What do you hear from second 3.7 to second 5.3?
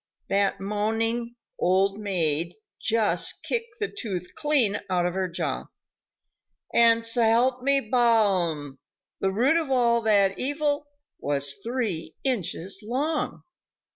the tooth clean out of her